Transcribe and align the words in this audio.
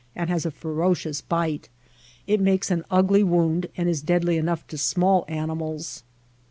and 0.15 0.31
has 0.31 0.47
a 0.47 0.49
ferocious 0.49 1.21
bite. 1.21 1.69
It 2.25 2.39
makes 2.41 2.71
an 2.71 2.83
ugly 2.89 3.23
wonnd 3.23 3.67
and 3.77 3.87
is 3.87 4.01
deadly 4.01 4.35
enough 4.35 4.65
to 4.69 4.77
small 4.79 5.25
animals. 5.27 6.03